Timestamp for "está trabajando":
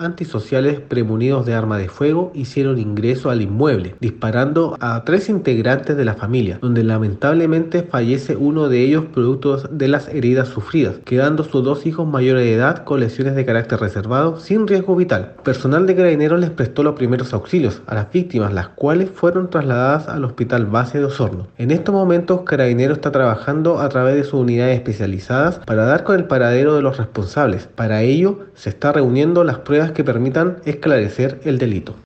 22.94-23.80